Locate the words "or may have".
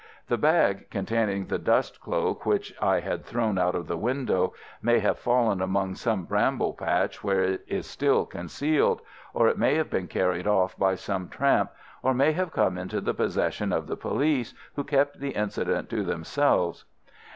9.31-9.91, 12.01-12.51